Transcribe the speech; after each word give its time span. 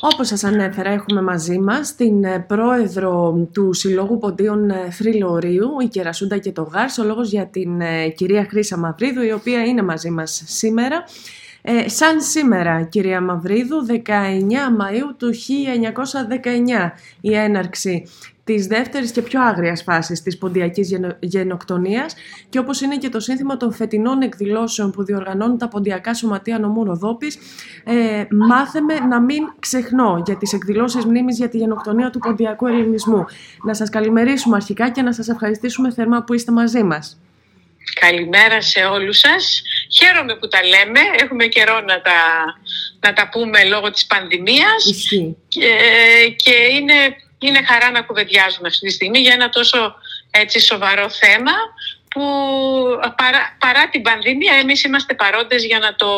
Όπως 0.00 0.26
σας 0.26 0.44
ανέφερα, 0.44 0.90
έχουμε 0.90 1.22
μαζί 1.22 1.58
μας 1.58 1.94
την 1.94 2.24
ε, 2.24 2.44
πρόεδρο 2.48 3.46
του 3.52 3.72
Συλλόγου 3.72 4.18
Ποντίων 4.18 4.70
ε, 4.70 4.90
Φρυλωρίου, 4.90 5.68
η 5.82 5.86
Κερασούντα 5.86 6.38
και 6.38 6.52
το 6.52 6.62
Γάρς, 6.62 6.98
ο 6.98 7.04
λόγος 7.04 7.30
για 7.30 7.46
την 7.46 7.80
ε, 7.80 8.08
κυρία 8.08 8.46
Χρύσα 8.50 8.76
Μαυρίδου, 8.76 9.22
η 9.22 9.32
οποία 9.32 9.64
είναι 9.64 9.82
μαζί 9.82 10.10
μας 10.10 10.42
σήμερα. 10.46 11.04
Ε, 11.62 11.88
σαν 11.88 12.20
σήμερα, 12.20 12.82
κυρία 12.82 13.20
Μαυρίδου, 13.20 13.86
19 13.86 13.90
Μαΐου 14.80 15.14
του 15.16 15.34
1919, 15.34 16.92
η 17.20 17.34
έναρξη 17.34 18.04
της 18.48 18.66
δεύτερης 18.66 19.10
και 19.10 19.22
πιο 19.22 19.42
άγριας 19.42 19.82
φάσης 19.82 20.22
της 20.22 20.38
ποντιακής 20.38 20.98
γενοκτονίας 21.20 22.14
και 22.48 22.58
όπως 22.58 22.80
είναι 22.80 22.96
και 22.96 23.08
το 23.08 23.20
σύνθημα 23.20 23.56
των 23.56 23.72
φετινών 23.72 24.22
εκδηλώσεων 24.22 24.90
που 24.90 25.04
διοργανώνουν 25.04 25.58
τα 25.58 25.68
ποντιακά 25.68 26.14
σωματεία 26.14 26.58
νομού 26.58 26.84
Ροδόπης, 26.84 27.38
ε, 27.84 28.24
μάθεμε 28.30 28.94
να 28.94 29.20
μην 29.20 29.42
ξεχνώ 29.58 30.22
για 30.26 30.36
τις 30.36 30.52
εκδηλώσεις 30.52 31.04
μνήμης 31.04 31.36
για 31.38 31.48
τη 31.48 31.56
γενοκτονία 31.56 32.10
του 32.10 32.18
ποντιακού 32.18 32.66
ελληνισμού. 32.66 33.24
Να 33.62 33.74
σας 33.74 33.88
καλημερίσουμε 33.90 34.56
αρχικά 34.56 34.90
και 34.90 35.02
να 35.02 35.12
σας 35.12 35.28
ευχαριστήσουμε 35.28 35.92
θερμά 35.92 36.24
που 36.24 36.34
είστε 36.34 36.52
μαζί 36.52 36.82
μας. 36.82 37.20
Καλημέρα 38.00 38.60
σε 38.60 38.80
όλους 38.80 39.18
σας. 39.18 39.62
Χαίρομαι 39.98 40.36
που 40.36 40.48
τα 40.48 40.60
λέμε. 40.64 41.00
Έχουμε 41.20 41.46
καιρό 41.46 41.80
να 41.80 42.00
τα, 42.00 42.20
να 43.00 43.12
τα 43.12 43.28
πούμε 43.28 43.64
λόγω 43.64 43.90
της 43.90 44.06
πανδημίας. 44.06 44.84
Και, 45.48 45.70
και 46.36 46.54
είναι, 46.72 46.94
είναι 47.38 47.62
χαρά 47.62 47.90
να 47.90 48.02
κουβεντιάζουμε 48.02 48.68
αυτή 48.68 48.86
τη 48.86 48.92
στιγμή 48.92 49.18
για 49.18 49.32
ένα 49.32 49.48
τόσο 49.48 49.94
έτσι, 50.30 50.60
σοβαρό 50.60 51.10
θέμα 51.10 51.52
που 52.08 52.22
παρά, 53.16 53.56
παρά 53.58 53.88
την 53.88 54.02
πανδημία 54.02 54.54
εμείς 54.54 54.84
είμαστε 54.84 55.14
παρόντες 55.14 55.64
για 55.64 55.78
να, 55.78 55.94
το, 55.94 56.08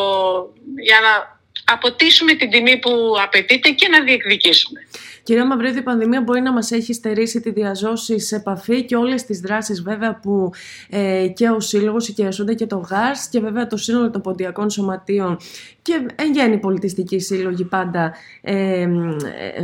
για 0.83 0.99
να 0.99 1.39
αποτίσουμε 1.73 2.33
την 2.33 2.49
τιμή 2.49 2.77
που 2.77 2.91
απαιτείται 3.23 3.69
και 3.69 3.87
να 3.87 4.03
διεκδικήσουμε. 4.03 4.79
Κυρία 5.23 5.45
Μαυρίδη, 5.45 5.79
η 5.79 5.81
πανδημία 5.81 6.21
μπορεί 6.21 6.41
να 6.41 6.51
μας 6.51 6.71
έχει 6.71 6.93
στερήσει 6.93 7.41
τη 7.41 7.51
διαζώση 7.51 8.19
σε 8.19 8.35
επαφή 8.35 8.85
και 8.85 8.95
όλες 8.95 9.25
τις 9.25 9.39
δράσεις 9.39 9.81
βέβαια 9.81 10.19
που 10.19 10.51
ε, 10.89 11.27
και 11.35 11.49
ο 11.49 11.59
Σύλλογος, 11.59 12.07
η 12.07 12.13
Κερασούντα 12.13 12.53
και 12.53 12.65
το 12.65 12.77
ΓΑΡΣ 12.77 13.27
και 13.27 13.39
βέβαια 13.39 13.67
το 13.67 13.77
σύνολο 13.77 14.09
των 14.09 14.21
ποντιακών 14.21 14.69
σωματείων 14.69 15.37
και 15.81 16.05
εν 16.15 16.33
γέννη 16.33 16.57
πολιτιστικοί 16.57 17.19
σύλλογοι 17.19 17.63
πάντα, 17.63 18.13
ε, 18.41 18.53
ε, 18.53 18.87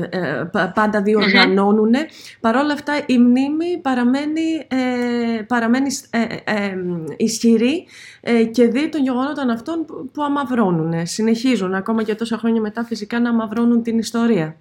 ε 0.10 0.46
πάντα 0.73 1.02
διοργανώνουν. 1.02 1.94
Παρ' 2.40 2.56
όλα 2.56 2.73
αυτά 2.73 3.04
η 3.06 3.18
μνήμη 3.18 3.78
παραμένει, 3.82 4.68
ε, 4.68 5.42
παραμένει 5.48 5.88
ισχυρή 7.18 7.88
και 8.52 8.68
δει 8.68 8.90
των 8.90 9.04
γεγονότων 9.04 9.50
αυτών 9.50 9.86
που, 9.86 10.10
που 10.14 10.23
αμαυρώνουν. 10.23 11.08
Συνεχίζουν 11.08 11.73
ακόμα 11.73 12.04
και 12.04 12.16
τόσα 12.16 12.38
χρόνια 12.38 12.62
μετά 12.62 12.84
φυσικά 12.84 13.20
να 13.20 13.30
αμαυρώνουν 13.30 13.84
την 13.84 13.98
ιστορία 13.98 14.58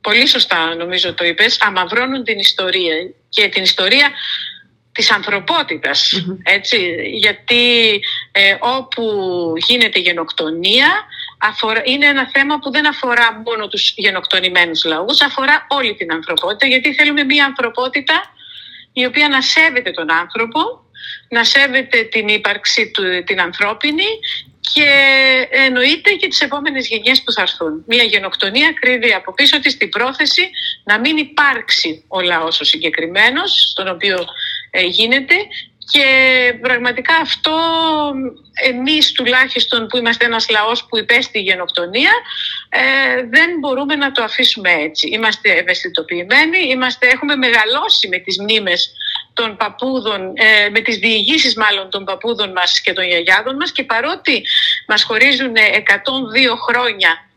πολύ 0.00 0.26
σωστά 0.26 0.74
νομίζω 0.74 1.14
το 1.14 1.24
είπες, 1.24 1.60
αμαυρώνουν 1.60 2.24
την 2.24 2.38
ιστορία 2.38 2.94
και 3.28 3.48
την 3.48 3.62
ιστορία 3.62 4.10
της 4.94 5.10
ανθρωποτητας 5.10 6.12
έτσι, 6.42 6.78
γιατί 7.12 8.00
ε, 8.32 8.56
όπου 8.60 9.02
γίνεται 9.66 9.98
γενοκτονία 9.98 11.04
αφορά, 11.38 11.82
είναι 11.84 12.06
ένα 12.06 12.30
θέμα 12.32 12.58
που 12.58 12.70
δεν 12.70 12.88
αφορά 12.88 13.42
μόνο 13.44 13.68
τους 13.68 13.94
γενοκτονημένους 13.96 14.84
λαούς, 14.84 15.20
αφορά 15.20 15.66
όλη 15.68 15.94
την 15.94 16.12
ανθρωπότητα, 16.12 16.66
γιατί 16.66 16.94
θέλουμε 16.94 17.24
μια 17.24 17.44
ανθρωπότητα 17.44 18.22
η 18.92 19.04
οποία 19.04 19.28
να 19.28 19.40
σέβεται 19.40 19.90
τον 19.90 20.12
άνθρωπο, 20.12 20.60
να 21.28 21.44
σέβεται 21.44 22.02
την 22.02 22.28
ύπαρξη 22.28 22.90
του, 22.90 23.02
την 23.24 23.40
ανθρώπινη 23.40 24.06
και 24.72 24.90
εννοείται 25.50 26.10
και 26.12 26.28
τις 26.28 26.40
επόμενες 26.40 26.88
γενιές 26.88 27.22
που 27.22 27.32
θα 27.32 27.42
έρθουν. 27.42 27.84
Μια 27.86 28.02
γενοκτονία 28.02 28.72
κρύβει 28.80 29.12
από 29.12 29.32
πίσω 29.32 29.60
της 29.60 29.76
την 29.76 29.88
πρόθεση 29.88 30.50
να 30.84 30.98
μην 30.98 31.16
υπάρξει 31.16 32.04
ο 32.08 32.20
λαός 32.20 32.60
ο 32.60 32.64
συγκεκριμένος, 32.64 33.68
στον 33.70 33.88
οποίο 33.88 34.16
ε, 34.16 34.24
γίνεται 34.80 35.34
και 35.92 36.08
πραγματικά 36.60 37.16
αυτό 37.16 37.52
εμείς 38.64 39.12
τουλάχιστον 39.12 39.86
που 39.86 39.96
είμαστε 39.96 40.24
ένας 40.24 40.48
λαός 40.48 40.84
που 40.84 40.98
υπέστη 40.98 41.40
γενοκτονία 41.40 42.12
ε, 42.68 43.26
δεν 43.30 43.58
μπορούμε 43.58 43.94
να 43.94 44.12
το 44.12 44.22
αφήσουμε 44.22 44.70
έτσι. 44.70 45.08
Είμαστε 45.08 45.52
ευαισθητοποιημένοι, 45.52 46.58
είμαστε, 46.68 47.06
έχουμε 47.06 47.36
μεγαλώσει 47.36 48.08
με 48.08 48.18
τις 48.18 48.40
μνήμες 48.40 48.92
των 49.32 49.56
παππούδων, 49.56 50.32
ε, 50.34 50.68
με 50.68 50.80
τις 50.80 50.96
διηγήσεις 50.96 51.56
μάλλον 51.56 51.90
των 51.90 52.04
παππούδων 52.04 52.52
μας 52.52 52.80
και 52.80 52.92
των 52.92 53.04
γιαγιάδων 53.04 53.56
μας 53.56 53.72
και 53.72 53.84
παρότι 53.84 54.42
μας 54.86 55.02
χωρίζουν 55.02 55.56
102 55.56 56.56
χρόνια 56.56 57.28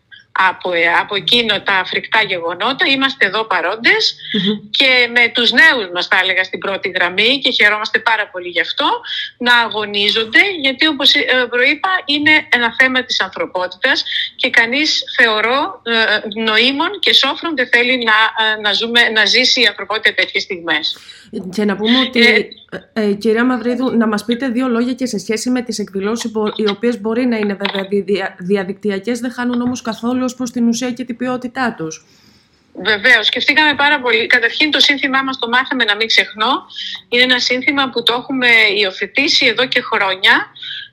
από, 0.50 0.72
ε, 0.74 0.88
από 1.02 1.16
εκείνο 1.16 1.62
τα 1.62 1.84
φρικτά 1.86 2.24
γεγονότα. 2.24 2.86
Είμαστε 2.86 3.26
εδώ 3.26 3.48
και 4.70 5.10
με 5.16 5.32
τους 5.34 5.52
νέους 5.52 5.90
μας 5.94 6.08
τα 6.08 6.20
έλεγα 6.24 6.44
στην 6.44 6.60
πρώτη 6.60 6.90
γραμμή 6.90 7.40
και 7.44 7.52
χαιρόμαστε 7.52 8.00
πάρα 8.00 8.30
πολύ 8.30 8.48
γι' 8.48 8.62
αυτό 8.62 8.86
να 9.38 9.58
αγωνίζονται 9.58 10.40
γιατί 10.62 10.88
όπως 10.88 11.16
ε, 11.16 11.22
προείπα 11.50 11.90
είναι 12.06 12.48
ένα 12.50 12.76
θέμα 12.80 13.04
της 13.04 13.22
ανθρωπότητας 13.22 14.04
και 14.36 14.50
κανείς 14.50 15.04
θεωρώ 15.18 15.82
ε, 15.84 16.42
νοήμων 16.42 17.00
και 17.00 17.14
σόφρον 17.14 17.56
δεν 17.56 17.68
θέλει 17.68 18.04
να, 18.04 18.14
να, 18.62 18.74
ζούμε, 18.74 19.02
να 19.10 19.26
ζήσει 19.26 19.62
η 19.62 19.66
ανθρωπότητα 19.66 20.14
τέτοιες 20.14 20.44
στιγμές. 20.44 20.98
Και 21.56 21.66
να 21.66 21.76
πούμε 21.76 22.00
ότι, 22.00 22.48
ε, 22.94 23.14
κυρία 23.14 23.46
Μαυρίδου, 23.46 23.98
να 23.98 24.08
μας 24.08 24.26
πείτε 24.26 24.48
δύο 24.48 24.68
λόγια 24.68 24.94
και 24.94 25.06
σε 25.06 25.18
σχέση 25.18 25.50
με 25.50 25.62
τις 25.62 25.80
εκδηλώσεις 25.80 26.32
οι 26.56 26.70
οποίες 26.70 27.02
μπορεί 27.02 27.26
να 27.26 27.38
είναι 27.38 27.54
βέβαια 27.54 27.88
διαδικτυακές, 28.38 29.20
δεν 29.20 29.32
χάνουν 29.32 29.62
όμως 29.62 29.82
καθόλου 29.82 30.27
ως 30.28 30.36
προς 30.36 30.52
την 30.52 30.68
ουσία 30.68 30.92
και 30.92 31.04
την 31.04 31.18
ποιότητά 31.18 31.74
τους. 31.78 32.06
Βεβαίως, 32.84 33.26
σκεφτήκαμε 33.26 33.76
πάρα 33.76 34.00
πολύ. 34.00 34.28
Καταρχήν, 34.28 34.72
το 34.72 34.80
σύνθημά 34.80 35.24
μας 35.24 35.40
το 35.40 35.48
μάθαμε 35.50 35.84
να 35.84 35.96
μην 35.96 36.08
ξεχνώ. 36.08 36.52
Είναι 37.10 37.24
ένα 37.24 37.40
σύνθημα 37.40 37.90
που 37.90 38.04
το 38.04 38.14
έχουμε 38.14 38.48
υιοθετήσει 38.78 39.46
εδώ 39.46 39.66
και 39.68 39.82
χρόνια, 39.82 40.36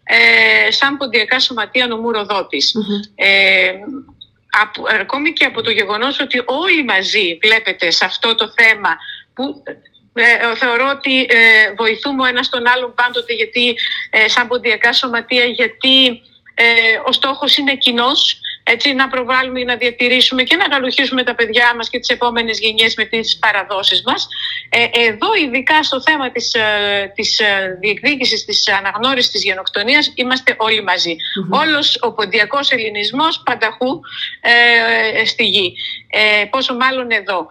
ε, 0.04 0.70
σαν 0.70 0.96
ποντιακά 0.96 1.38
σωματεία 1.40 1.86
νομού 1.86 2.10
Ε, 3.14 3.72
ακόμη 5.00 5.32
και 5.32 5.44
από 5.44 5.62
το 5.62 5.70
γεγονός 5.70 6.20
ότι 6.20 6.42
όλοι 6.44 6.84
μαζί 6.84 7.38
βλέπετε 7.42 7.90
σε 7.90 8.04
αυτό 8.04 8.34
το 8.34 8.52
θέμα 8.56 8.96
που 9.34 9.62
ε, 10.14 10.56
θεωρώ 10.56 10.90
ότι 10.96 11.20
ε, 11.20 11.72
βοηθούμε 11.76 12.22
ο 12.22 12.26
ένας 12.26 12.48
τον 12.48 12.66
άλλον 12.66 12.94
πάντοτε 12.94 13.32
γιατί, 13.34 13.74
ε, 14.10 14.28
σαν 14.28 14.48
ποντιακά 14.48 14.92
σωματεία 14.92 15.44
γιατί 15.44 16.06
ε, 16.54 16.64
ο 17.06 17.12
στόχος 17.12 17.56
είναι 17.56 17.76
κοινός. 17.76 18.40
Έτσι, 18.66 18.92
να 18.92 19.08
προβάλλουμε 19.08 19.60
ή 19.60 19.64
να 19.64 19.76
διατηρήσουμε 19.76 20.42
και 20.42 20.56
να 20.56 20.64
γαλουχίσουμε 20.64 21.22
τα 21.22 21.34
παιδιά 21.34 21.74
μας 21.76 21.88
και 21.90 21.98
τις 21.98 22.08
επόμενες 22.08 22.58
γενιές 22.58 22.94
με 22.94 23.04
τις 23.04 23.38
παραδόσεις 23.38 24.02
μας. 24.02 24.28
Ε, 24.68 24.86
εδώ, 25.06 25.34
ειδικά 25.44 25.82
στο 25.82 26.02
θέμα 26.02 26.30
της, 26.30 26.54
ε, 26.54 27.12
της 27.14 27.38
ε, 27.38 27.78
διεκδίκησης 27.80 28.44
της 28.44 28.68
αναγνώρισης 28.68 29.30
της 29.30 29.42
γενοκτονίας, 29.42 30.12
είμαστε 30.14 30.54
όλοι 30.58 30.82
μαζί. 30.82 31.16
Mm-hmm. 31.16 31.60
Όλος 31.60 31.98
ο 32.00 32.12
ποντιακός 32.12 32.70
ελληνισμός 32.70 33.42
πανταχού 33.44 34.00
ε, 34.40 35.24
στη 35.24 35.44
γη. 35.44 35.74
Ε, 36.10 36.44
πόσο 36.44 36.74
μάλλον 36.74 37.10
εδώ. 37.10 37.46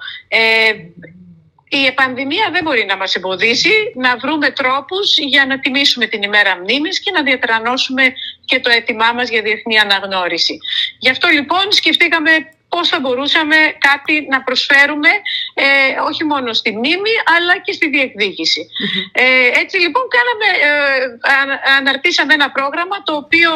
Ε, 1.73 1.77
η 1.77 1.91
πανδημία 1.91 2.49
δεν 2.51 2.63
μπορεί 2.63 2.85
να 2.85 2.97
μας 2.97 3.15
εμποδίσει 3.15 3.75
να 3.95 4.17
βρούμε 4.17 4.49
τρόπους 4.49 5.17
για 5.17 5.45
να 5.45 5.59
τιμήσουμε 5.59 6.05
την 6.05 6.21
ημέρα 6.21 6.57
μνήμης 6.57 6.99
και 6.99 7.11
να 7.11 7.23
διατρανώσουμε 7.23 8.13
και 8.45 8.59
το 8.59 8.69
αίτημά 8.69 9.13
μας 9.13 9.29
για 9.29 9.41
διεθνή 9.41 9.79
αναγνώριση. 9.79 10.57
Γι' 10.99 11.09
αυτό 11.09 11.27
λοιπόν 11.27 11.71
σκεφτήκαμε 11.71 12.31
πώς 12.69 12.89
θα 12.89 12.99
μπορούσαμε 12.99 13.55
κάτι 13.87 14.27
να 14.29 14.43
προσφέρουμε 14.43 15.09
ε, 15.53 15.65
όχι 16.09 16.23
μόνο 16.23 16.53
στη 16.53 16.71
μνήμη 16.71 17.13
αλλά 17.35 17.53
και 17.65 17.71
στη 17.71 17.89
διεκδικηση 17.89 18.61
Ε, 19.11 19.47
έτσι 19.61 19.77
λοιπόν 19.79 20.03
κάναμε, 20.15 20.47
ε, 20.67 20.73
αναρτήσαμε 21.77 22.33
ένα 22.33 22.51
πρόγραμμα 22.51 23.03
το 23.03 23.13
οποίο 23.15 23.51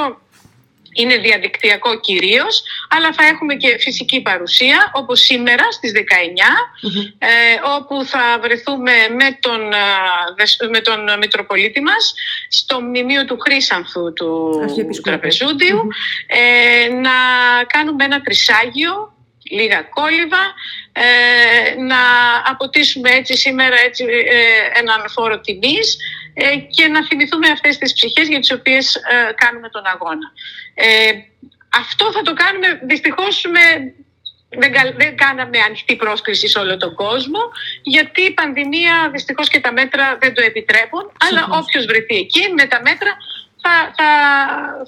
είναι 0.94 1.18
διαδικτυακό 1.18 2.00
κυρίως, 2.00 2.64
αλλά 2.90 3.14
θα 3.14 3.25
έχουμε 3.25 3.56
και 3.56 3.78
φυσική 3.80 4.22
παρουσία, 4.22 4.91
όπως 4.94 5.20
σήμερα 5.20 5.72
στις 5.72 5.91
19, 5.91 6.02
ε, 7.17 7.28
όπου 7.78 8.06
θα 8.06 8.40
βρεθούμε 8.41 8.91
με 9.09 9.38
τον, 9.40 9.61
με 10.70 10.79
τον 10.79 11.17
Μητροπολίτη 11.17 11.82
μας 11.82 12.14
στο 12.50 12.82
μνημείο 12.82 13.26
του 13.26 13.38
Χρήσανθου 13.40 14.14
του 14.14 14.59
τραπεζουντιου 15.03 15.88
ε, 16.28 16.94
να 16.94 17.11
κάνουμε 17.67 18.03
ένα 18.03 18.22
τρισάγιο 18.22 19.16
λίγα 19.50 19.82
κόλληβα, 19.82 20.53
ε, 20.91 21.82
να 21.82 22.02
αποτίσουμε 22.46 23.09
έτσι 23.09 23.38
σήμερα 23.38 23.76
έτσι, 23.85 24.03
ε, 24.03 24.79
έναν 24.79 25.09
φόρο 25.09 25.40
τιμής 25.40 25.90
ε, 25.96 26.16
και 26.69 26.87
να 26.87 27.05
θυμηθούμε 27.05 27.47
αυτές 27.47 27.78
τις 27.78 27.93
ψυχές 27.93 28.28
για 28.28 28.39
τις 28.39 28.51
οποίες 28.51 28.95
ε, 28.95 29.34
κάνουμε 29.35 29.69
τον 29.69 29.85
αγώνα. 29.85 30.31
Ε, 30.73 31.11
αυτό 31.69 32.11
θα 32.11 32.22
το 32.22 32.34
κάνουμε 32.34 32.79
δυστυχώς 32.84 33.45
με 33.51 33.93
δεν, 34.49 34.72
δεν 34.97 35.16
κάναμε 35.16 35.59
ανοιχτή 35.66 35.95
πρόσκληση 35.95 36.47
σε 36.47 36.59
όλο 36.59 36.78
τον 36.78 36.95
κόσμο, 36.95 37.39
γιατί 37.81 38.22
η 38.22 38.31
πανδημία 38.31 39.09
δυστυχώς 39.11 39.47
και 39.47 39.59
τα 39.59 39.72
μέτρα 39.72 40.17
δεν 40.22 40.34
το 40.34 40.41
επιτρέπουν. 40.41 41.11
Αλλά 41.29 41.47
όποιος 41.51 41.85
βρεθεί 41.85 42.16
εκεί 42.16 42.53
με 42.53 42.66
τα 42.66 42.81
μέτρα 42.81 43.17
θα, 43.61 43.93
θα, 43.97 44.09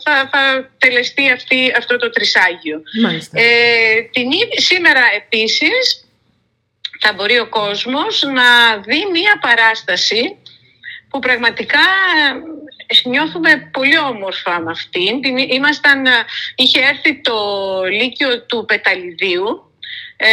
θα, 0.03 0.29
θα 0.31 0.69
τελεστεί 0.77 1.31
αυτή, 1.31 1.73
αυτό 1.77 1.97
το 1.97 2.09
τρισάγιο. 2.09 2.81
Ε, 3.31 4.01
την, 4.01 4.31
σήμερα 4.57 5.01
επίσης 5.15 6.03
θα 6.99 7.13
μπορεί 7.13 7.39
ο 7.39 7.49
κόσμος 7.49 8.21
να 8.21 8.77
δει 8.77 9.05
μία 9.11 9.39
παράσταση 9.41 10.37
που 11.09 11.19
πραγματικά 11.19 11.79
ε, 12.87 13.09
νιώθουμε 13.09 13.69
πολύ 13.71 13.99
όμορφα 13.99 14.59
με 14.59 14.71
αυτήν. 14.71 15.23
Ήμασταν, 15.49 16.05
ε, 16.05 16.11
είχε 16.55 16.79
έρθει 16.79 17.21
το 17.21 17.35
Λύκειο 17.91 18.41
του 18.41 18.65
Πεταλιδίου 18.65 19.71
ε, 20.17 20.27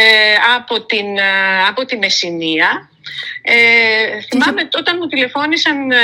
από, 0.55 0.81
την, 0.85 1.05
από 1.67 1.85
τη 1.85 1.97
Μεσσηνία 1.97 2.89
ε, 3.41 4.21
θυμάμαι 4.29 4.67
όταν 4.77 4.97
μου 4.99 5.07
τηλεφώνησαν 5.07 5.91
ε, 5.91 5.95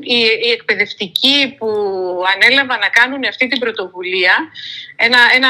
οι, 0.00 0.18
οι, 0.46 0.50
εκπαιδευτικοί 0.50 1.54
που 1.58 1.68
ανέλαβαν 2.34 2.78
να 2.78 2.88
κάνουν 2.88 3.24
αυτή 3.28 3.46
την 3.46 3.58
πρωτοβουλία 3.58 4.34
ένα, 4.96 5.18
ένα, 5.34 5.48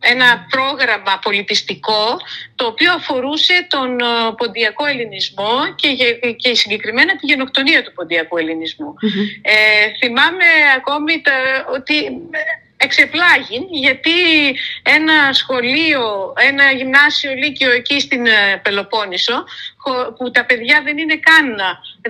ένα 0.00 0.46
πρόγραμμα 0.50 1.18
πολιτιστικό 1.22 2.16
το 2.54 2.66
οποίο 2.66 2.92
αφορούσε 2.92 3.66
τον 3.68 4.00
ε, 4.00 4.04
ποντιακό 4.36 4.86
ελληνισμό 4.86 5.74
και, 5.74 5.88
και 6.36 6.54
συγκεκριμένα 6.54 7.16
τη 7.16 7.26
γενοκτονία 7.26 7.82
του 7.82 7.92
ποντιακού 7.92 8.36
Ε, 9.42 9.52
θυμάμαι 9.98 10.44
ακόμη 10.76 11.20
τα, 11.20 11.32
ότι 11.74 11.94
εξεπλάγει 12.82 13.66
γιατί 13.70 14.10
ένα 14.82 15.32
σχολείο, 15.32 16.32
ένα 16.36 16.70
γυμνάσιο 16.70 17.34
λύκειο 17.34 17.70
εκεί 17.70 18.00
στην 18.00 18.26
ε, 18.26 18.60
Πελοπόννησο 18.62 19.44
που 20.16 20.30
τα 20.30 20.44
παιδιά 20.44 20.80
δεν 20.84 20.98
είναι 20.98 21.16
καν, 21.16 21.56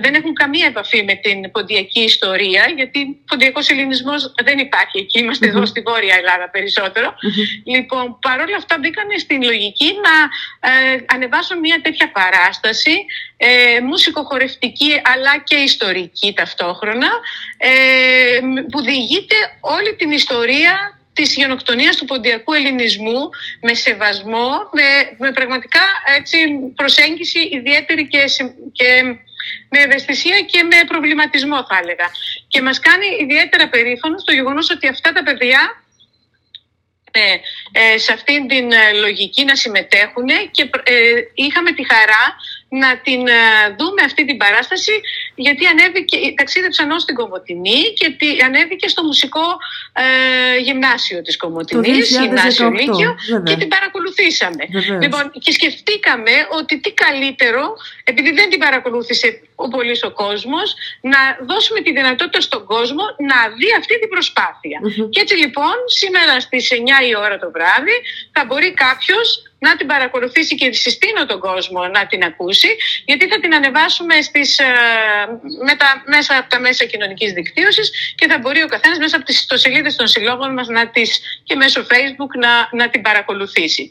δεν 0.01 0.13
έχουν 0.13 0.33
καμία 0.33 0.65
επαφή 0.65 1.03
με 1.03 1.13
την 1.13 1.51
ποντιακή 1.51 1.99
ιστορία 1.99 2.73
γιατί 2.75 3.21
ποντιακός 3.27 3.69
ελληνισμός 3.69 4.33
δεν 4.43 4.57
υπάρχει 4.57 4.97
εκεί, 4.97 5.25
εδώ 5.39 5.65
στη 5.65 5.81
Βόρεια 5.81 6.15
Ελλάδα 6.15 6.51
Λοιπόν, 7.65 8.19
παρόλα 8.21 8.55
αυτά 8.57 8.77
μπήκαν 8.79 9.05
στην 9.19 9.43
λογική 9.43 9.85
να 9.85 10.15
ε, 10.69 11.03
ανεβάσουν 11.05 11.59
μια 11.59 11.81
τέτοια 11.81 12.11
παράσταση 12.11 13.05
ε, 13.37 13.79
μουσικοχορευτική 13.79 15.01
αλλά 15.03 15.37
και 15.43 15.55
ιστορική 15.55 16.33
ταυτόχρονα 16.33 17.09
ε, 17.57 17.69
που 18.71 18.81
διηγείται 18.81 19.35
όλη 19.59 19.95
την 19.95 20.11
ιστορία 20.11 20.97
της 21.13 21.35
γενοκτονίας 21.35 21.95
του 21.95 22.05
ποντιακού 22.05 22.53
ελληνισμού 22.53 23.29
με 23.61 23.73
σεβασμό, 23.73 24.49
με, 24.71 24.83
με 25.17 25.31
πραγματικά 25.31 25.81
έτσι, 26.17 26.37
προσέγγιση 26.75 27.39
ιδιαίτερη 27.39 28.07
και, 28.07 28.23
και 28.71 29.03
με 29.69 29.79
ευαισθησία 29.79 30.39
και 30.39 30.63
με 30.63 30.77
προβληματισμό 30.87 31.65
θα 31.65 31.79
έλεγα. 31.81 32.11
Και 32.47 32.61
μας 32.61 32.79
κάνει 32.79 33.05
ιδιαίτερα 33.19 33.69
περήφανο 33.69 34.15
το 34.15 34.33
γεγονός 34.33 34.69
ότι 34.69 34.87
αυτά 34.87 35.11
τα 35.11 35.23
παιδιά 35.23 35.83
ε, 37.71 37.97
σε 37.97 38.13
αυτήν 38.13 38.47
την 38.47 38.71
ε, 38.71 38.93
λογική 38.93 39.43
να 39.43 39.55
συμμετέχουν 39.55 40.27
και 40.51 40.69
ε, 40.83 40.93
είχαμε 41.33 41.71
τη 41.71 41.83
χαρά 41.93 42.35
να 42.81 42.89
την 43.05 43.21
ε, 43.27 43.41
δούμε 43.79 44.01
αυτή 44.05 44.25
την 44.25 44.37
παράσταση 44.37 44.93
γιατί 45.35 45.65
ανέβηκε, 45.65 46.17
ταξίδεψαν 46.35 46.91
ως 46.91 47.05
την 47.05 47.15
Κομωτινή 47.15 47.81
και 47.97 48.07
ανέβηκε 48.45 48.87
στο 48.87 49.03
μουσικό 49.03 49.45
ε, 49.93 50.57
γυμνάσιο 50.59 51.21
της 51.21 51.37
Κομωτινής, 51.37 52.09
γυμνάσιο 52.09 52.69
Λύκειο 52.69 53.15
και 53.43 53.55
την 53.55 53.67
παρακολουθήσαμε. 53.67 54.63
Λοιπόν, 55.01 55.31
και 55.39 55.51
σκεφτήκαμε 55.51 56.31
ότι 56.59 56.79
τι 56.79 56.91
καλύτερο, 56.93 57.63
επειδή 58.03 58.31
δεν 58.31 58.49
την 58.49 58.59
παρακολούθησε 58.59 59.41
ο 59.55 59.67
πολύς 59.67 60.03
ο 60.03 60.11
κόσμος, 60.11 60.73
να 61.01 61.19
δώσουμε 61.49 61.79
τη 61.81 61.91
δυνατότητα 61.91 62.41
στον 62.41 62.65
κόσμο 62.65 63.03
να 63.29 63.37
δει 63.57 63.69
αυτή 63.79 63.99
την 63.99 64.09
προσπαθεια 64.09 64.79
Και 65.09 65.19
έτσι 65.19 65.35
λοιπόν 65.35 65.75
σήμερα 65.85 66.39
στις 66.39 66.71
9 66.71 66.75
η 67.09 67.15
ώρα 67.15 67.37
το 67.39 67.51
βράδυ 67.51 67.95
θα 68.31 68.45
μπορεί 68.45 68.73
κάποιος 68.73 69.52
να 69.65 69.75
την 69.77 69.87
παρακολουθήσει 69.87 70.55
και 70.55 70.73
συστήνω 70.73 71.25
τον 71.25 71.39
κόσμο 71.39 71.79
να 71.87 72.01
την 72.07 72.23
ακούσει, 72.23 72.71
γιατί 73.05 73.27
θα 73.27 73.37
την 73.39 73.51
ανεβάσουμε 73.53 74.15
στις, 74.21 74.49
ε, 74.59 74.65
με 75.67 75.73
τα, 75.81 75.89
μέσα 76.05 76.37
από 76.37 76.49
τα 76.49 76.59
μέσα 76.59 76.85
κοινωνικής 76.85 77.31
δικτύωσης 77.33 77.87
και 78.15 78.25
θα 78.27 78.37
μπορεί 78.41 78.61
ο 78.63 78.67
καθένας 78.67 78.97
μέσα 78.97 79.15
από 79.15 79.25
τις 79.25 79.37
ιστοσελίδες 79.39 79.95
των 79.95 80.07
συλλόγων 80.07 80.53
μας 80.53 80.67
να 80.67 80.83
τις, 80.89 81.09
και 81.43 81.55
μέσω 81.55 81.79
facebook 81.93 82.31
να, 82.45 82.53
να 82.79 82.89
την 82.89 83.01
παρακολουθήσει. 83.01 83.83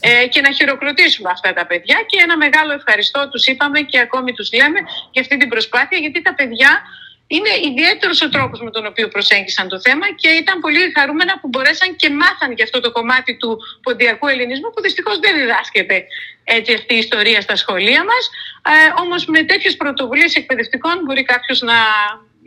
Ε, 0.00 0.26
και 0.26 0.40
να 0.40 0.50
χειροκροτήσουμε 0.52 1.30
αυτά 1.32 1.52
τα 1.52 1.66
παιδιά 1.66 1.96
και 2.06 2.18
ένα 2.22 2.36
μεγάλο 2.36 2.72
ευχαριστώ 2.72 3.28
τους 3.28 3.46
είπαμε 3.46 3.80
και 3.80 3.98
ακόμη 3.98 4.32
τους 4.32 4.48
λέμε 4.52 4.80
για 5.10 5.22
αυτή 5.22 5.36
την 5.36 5.48
προσπάθεια, 5.48 5.98
γιατί 5.98 6.22
τα 6.22 6.34
παιδιά 6.34 6.82
είναι 7.28 7.52
ιδιαίτερος 7.68 8.22
ο 8.22 8.28
τρόπος 8.28 8.60
με 8.60 8.70
τον 8.70 8.86
οποίο 8.86 9.08
προσέγγισαν 9.08 9.68
το 9.68 9.80
θέμα 9.80 10.06
και 10.14 10.28
ήταν 10.28 10.60
πολύ 10.60 10.92
χαρούμενα 10.96 11.38
που 11.40 11.48
μπορέσαν 11.48 11.96
και 11.96 12.10
μάθαν 12.10 12.52
για 12.52 12.64
αυτό 12.64 12.80
το 12.80 12.92
κομμάτι 12.92 13.36
του 13.36 13.58
ποντιακού 13.82 14.26
ελληνισμού 14.28 14.70
που 14.70 14.80
δυστυχώς 14.80 15.18
δεν 15.18 15.36
διδάσκεται 15.38 16.06
έτσι 16.44 16.72
αυτή 16.72 16.94
η 16.94 16.98
ιστορία 16.98 17.40
στα 17.40 17.56
σχολεία 17.56 18.04
μας. 18.04 18.30
Ε, 18.62 19.00
Όμως 19.02 19.26
με 19.26 19.42
τέτοιες 19.42 19.76
πρωτοβουλίες 19.76 20.34
εκπαιδευτικών 20.34 21.00
μπορεί 21.04 21.22
κάποιος 21.22 21.60
να 21.60 21.74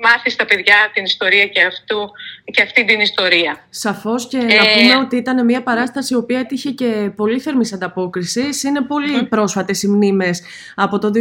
μάθει 0.01 0.29
στα 0.29 0.45
παιδιά 0.45 0.75
την 0.93 1.03
ιστορία 1.03 1.45
και, 1.45 1.61
αυτού, 1.61 2.11
και 2.45 2.61
αυτή 2.61 2.85
την 2.85 2.99
ιστορία. 2.99 3.65
Σαφώς 3.69 4.27
και 4.27 4.37
ε... 4.37 4.41
να 4.41 4.63
πούμε 4.77 4.95
ότι 4.95 5.15
ήταν 5.15 5.45
μια 5.45 5.63
παράσταση 5.63 6.13
η 6.13 6.17
οποία 6.17 6.39
έτυχε 6.39 6.69
και 6.69 7.11
πολύ 7.15 7.39
θερμής 7.39 7.73
ανταπόκρισης. 7.73 8.63
Είναι 8.63 8.81
πολύ 8.81 9.19
mm. 9.21 9.29
πρόσφατες 9.29 9.83
οι 9.83 9.87
μνήμες 9.87 10.41
από 10.75 10.99
το 10.99 11.11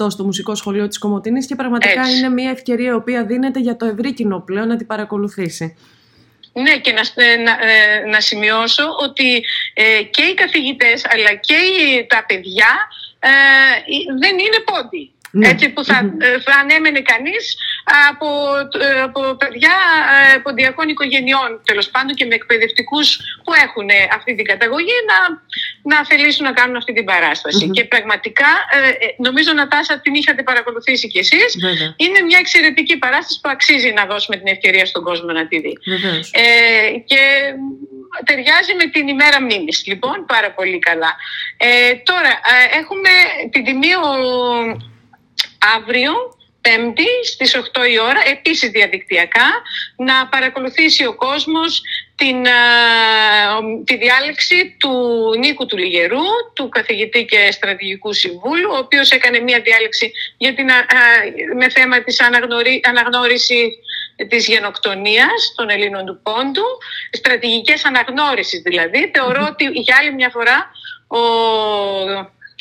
2018 0.00 0.10
στο 0.10 0.24
Μουσικό 0.24 0.54
Σχολείο 0.54 0.88
της 0.88 0.98
Κομωτινής 0.98 1.46
και 1.46 1.54
πραγματικά 1.54 2.08
είναι 2.10 2.28
μια 2.28 2.50
ευκαιρία 2.50 2.90
η 2.90 2.94
οποία 2.94 3.24
δίνεται 3.24 3.60
για 3.60 3.76
το 3.76 3.86
ευρύ 3.86 4.12
κοινό 4.14 4.40
πλέον 4.40 4.68
να 4.68 4.76
την 4.76 4.86
παρακολουθήσει. 4.86 5.76
Ναι, 6.52 6.78
και 6.78 6.92
να, 6.92 7.24
ε, 7.24 7.36
να, 7.36 7.50
ε, 7.50 8.06
να 8.10 8.20
σημειώσω 8.20 8.84
ότι 9.02 9.44
ε, 9.74 10.02
και 10.02 10.22
οι 10.22 10.34
καθηγητές 10.34 11.04
αλλά 11.04 11.34
και 11.34 11.56
τα 12.08 12.24
παιδιά 12.26 12.88
ε, 13.18 13.28
δεν 14.20 14.38
είναι 14.38 14.60
πόντι. 14.64 15.13
Ναι. 15.36 15.48
Έτσι 15.48 15.68
που 15.68 15.84
θα, 15.84 15.98
ε, 16.18 16.40
θα 16.46 16.54
ανέμενε 16.62 17.00
κανείς 17.12 17.44
από, 18.10 18.28
ε, 18.86 19.00
από 19.00 19.20
παιδιά 19.34 19.76
ε, 20.34 20.38
ποντιακών 20.38 20.88
οικογενειών 20.88 21.50
τέλος 21.64 21.88
πάντων 21.90 22.14
και 22.14 22.24
με 22.24 22.34
εκπαιδευτικούς 22.34 23.06
που 23.44 23.52
έχουν 23.64 23.88
αυτή 24.16 24.34
την 24.34 24.44
καταγωγή 24.44 24.96
να, 25.10 25.18
να 25.92 26.04
θελήσουν 26.04 26.44
να 26.44 26.52
κάνουν 26.52 26.76
αυτή 26.76 26.92
την 26.92 27.04
παρασταση 27.04 27.70
Και 27.70 27.84
πραγματικά, 27.84 28.52
νομίζω 29.16 29.52
Νατάσα 29.52 30.00
την 30.00 30.14
είχατε 30.14 30.42
παρακολουθήσει 30.42 31.08
κι 31.08 31.18
εσείς, 31.18 31.50
είναι 31.96 32.20
μια 32.20 32.38
εξαιρετική 32.38 32.96
παράσταση 32.96 33.40
που 33.42 33.48
αξίζει 33.48 33.90
να 33.98 34.04
δώσουμε 34.06 34.36
την 34.36 34.46
ευκαιρία 34.46 34.86
στον 34.86 35.02
κόσμο 35.02 35.32
να 35.32 35.46
τη 35.46 35.58
δει. 35.60 35.78
Ε, 36.30 36.98
και 37.10 37.22
ταιριάζει 38.24 38.74
με 38.74 38.86
την 38.86 39.08
ημέρα 39.08 39.42
μνήμης, 39.42 39.86
λοιπόν, 39.86 40.24
πάρα 40.26 40.50
πολύ 40.52 40.78
καλά. 40.78 41.16
Ε, 41.56 41.94
τώρα, 41.94 42.32
έχουμε 42.80 43.10
την 43.50 43.64
τιμή 43.64 43.94
ο 43.94 44.10
αύριο 45.76 46.12
Πέμπτη 46.64 47.06
στις 47.24 47.56
8 47.56 47.88
η 47.90 47.98
ώρα, 48.00 48.20
επίσης 48.30 48.70
διαδικτυακά, 48.70 49.48
να 49.96 50.26
παρακολουθήσει 50.26 51.06
ο 51.06 51.14
κόσμος 51.14 51.82
την, 52.14 52.36
τη 53.84 53.96
διάλεξη 53.96 54.76
του 54.78 54.92
Νίκου 55.38 55.66
του 55.66 55.76
Λιγερού, 55.76 56.26
του 56.54 56.68
καθηγητή 56.68 57.24
και 57.24 57.50
στρατηγικού 57.50 58.12
συμβούλου, 58.12 58.70
ο 58.72 58.76
οποίος 58.76 59.10
έκανε 59.10 59.38
μια 59.38 59.60
διάλεξη 59.60 60.12
για 60.36 60.54
την, 60.54 60.68
με 61.56 61.68
θέμα 61.68 62.02
της 62.02 62.20
αναγνωρί, 62.20 62.80
αναγνώριση 62.84 63.70
της 64.28 64.46
γενοκτονίας 64.46 65.52
των 65.56 65.70
Ελλήνων 65.70 66.06
του 66.06 66.20
Πόντου, 66.22 66.66
στρατηγικές 67.10 67.84
αναγνώρισης 67.84 68.60
δηλαδή. 68.60 69.10
Θεωρώ 69.14 69.48
ότι 69.50 69.64
για 69.64 69.96
άλλη 70.00 70.14
μια 70.14 70.30
φορά 70.30 70.70
ο 71.08 71.20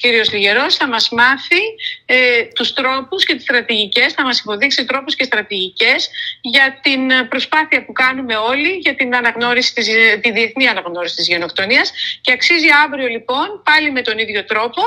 κύριος 0.04 0.32
Λιγερός 0.32 0.76
θα 0.76 0.88
μας 0.88 1.10
μάθει 1.10 1.62
ε, 2.06 2.44
τους 2.56 2.74
τρόπους 2.74 3.24
και 3.26 3.34
τις 3.34 3.44
στρατηγικές, 3.44 4.14
θα 4.14 4.24
μας 4.24 4.40
υποδείξει 4.40 4.86
τρόπους 4.86 5.16
και 5.16 5.24
στρατηγικές 5.24 6.10
για 6.42 6.80
την 6.82 7.02
προσπάθεια 7.30 7.86
που 7.86 7.92
κάνουμε 7.92 8.36
όλοι 8.36 8.70
για 8.70 8.96
την 8.96 9.16
αναγνώριση 9.16 9.74
της, 9.74 9.88
τη 10.22 10.32
διεθνή 10.32 10.68
αναγνώριση 10.68 11.16
της 11.16 11.28
γενοκτονίας 11.28 11.92
και 12.22 12.32
αξίζει 12.32 12.68
αύριο 12.86 13.08
λοιπόν 13.08 13.62
πάλι 13.64 13.92
με 13.92 14.02
τον 14.02 14.18
ίδιο 14.18 14.44
τρόπο 14.46 14.82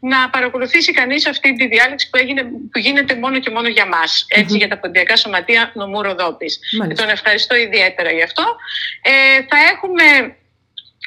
να 0.00 0.30
παρακολουθήσει 0.30 0.92
κανείς 0.92 1.26
αυτή 1.26 1.54
τη 1.54 1.66
διάλεξη 1.66 2.10
που, 2.10 2.18
έγινε, 2.18 2.42
που 2.42 2.78
γίνεται 2.78 3.14
μόνο 3.14 3.38
και 3.38 3.50
μόνο 3.50 3.68
για 3.68 3.86
μας, 3.86 4.24
έτσι, 4.28 4.56
για 4.56 4.68
τα 4.68 4.78
ποντιακά 4.78 5.16
σωματεία 5.16 5.72
νομού 5.74 6.02
Ροδόπης. 6.02 6.58
Τον 6.96 7.08
ευχαριστώ 7.08 7.56
ιδιαίτερα 7.56 8.10
γι' 8.10 8.22
αυτό. 8.22 8.56
Ε, 9.02 9.10
θα 9.48 9.58
έχουμε 9.72 10.34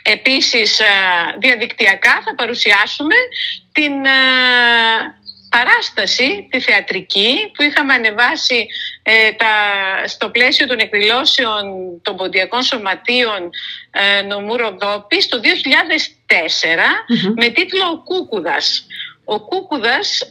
Επίσης 0.03 0.79
ε, 0.79 0.85
διαδικτυακά 1.39 2.21
θα 2.25 2.35
παρουσιάσουμε 2.35 3.15
την 3.71 4.05
ε, 4.05 4.09
παράσταση, 5.49 6.47
τη 6.49 6.59
θεατρική 6.59 7.51
που 7.53 7.63
είχαμε 7.63 7.93
ανεβάσει 7.93 8.67
ε, 9.03 9.31
τα, 9.31 9.53
στο 10.07 10.29
πλαίσιο 10.29 10.67
των 10.67 10.79
εκδηλώσεων 10.79 11.63
των 12.01 12.15
ποντιακών 12.15 12.63
σωματείων 12.63 13.49
ε, 13.91 14.21
νομού 14.21 14.57
Ροδόπης 14.57 15.27
το 15.27 15.39
2004 15.43 16.35
με 17.35 17.49
τίτλο 17.49 17.85
«Ο 17.85 17.97
Κούκουδας». 18.03 18.85
Ο 19.25 19.39
Κούκουδας 19.39 20.27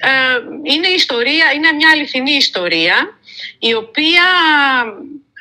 είναι, 0.62 0.88
ιστορία, 0.88 1.52
είναι 1.54 1.72
μια 1.72 1.90
αληθινή 1.92 2.32
ιστορία 2.32 3.18
η 3.58 3.74
οποία 3.74 4.24